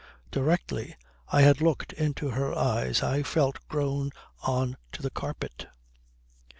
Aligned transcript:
Directly 0.31 0.95
I 1.27 1.43
had 1.43 1.61
looked 1.61 1.93
into 1.93 2.31
her 2.31 2.57
eyes 2.57 3.03
I 3.03 3.21
felt 3.21 3.59
grown 3.67 4.09
on 4.41 4.75
to 4.93 5.03
the 5.03 5.11
carpet." 5.11 5.67